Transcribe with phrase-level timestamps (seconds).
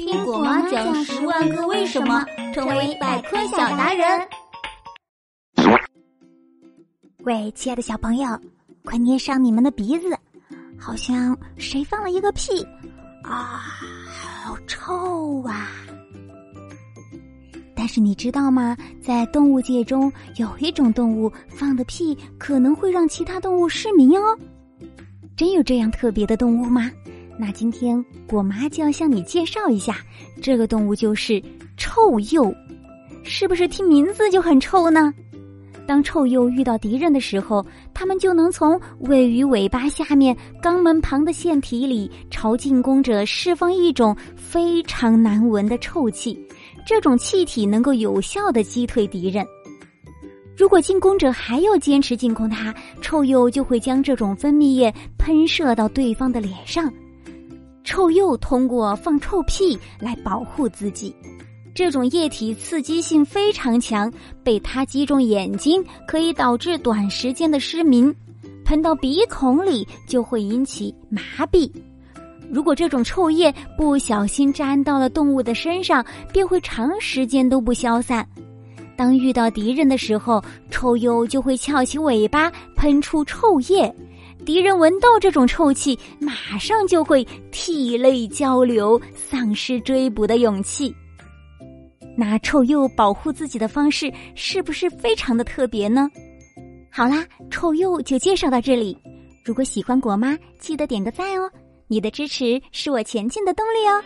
[0.00, 4.28] 听果妈讲十万个为什么，成为百科小达人。
[7.18, 8.26] 喂，亲爱的小朋友，
[8.82, 10.18] 快捏上你们的鼻子，
[10.78, 12.66] 好像谁放了一个屁
[13.22, 13.60] 啊，
[14.42, 15.68] 好臭啊！
[17.76, 18.74] 但是你知道吗？
[19.02, 24.34] 在动物界中，有一种动物放的屁可能会让其他动物失明哦。
[25.36, 26.90] 真有这样特别的动物吗？
[27.38, 29.96] 那今天果妈就要向你介绍一下，
[30.42, 31.42] 这个动物就是
[31.76, 32.54] 臭鼬。
[33.22, 35.12] 是不是听名字就很臭呢？
[35.86, 46.38] 当臭鼬遇到敌人的时候，它们就能从位于尾巴下面肛门旁的腺体里朝进攻者释放一种非常难闻的臭气，
[46.86, 49.44] 这种气体能够有效的击退敌人。
[50.56, 56.92] 如果进攻者还要坚持进攻它，臭鼬就会将这种分泌液喷射到对方的脸上。
[57.82, 61.14] 臭鼬通过放臭屁来保护自己，
[61.74, 64.12] 这种液体刺激性非常强，
[64.44, 68.14] 被它击中眼睛可以导致短时间的失明，
[68.64, 71.70] 喷到鼻孔里就会引起麻痹。
[72.52, 78.26] 如果这种臭液不小心沾到了动物的身上，便会长时间都不消散。
[78.96, 83.94] 当遇到敌人的时候，臭鼬就会翘起尾巴喷出臭液，
[84.44, 87.26] 敌人闻到这种臭气，马上就会
[87.62, 90.94] 涕泪交流，丧失追捕的勇气。
[92.16, 96.10] 那臭鼬保护自己的方式是不是非常的特别呢？
[96.90, 98.96] 好啦，臭鼬就介绍到这里。
[99.44, 101.50] 如果喜欢果妈，记得点个赞哦，
[101.86, 104.02] 你的支持是我前进的动力哦。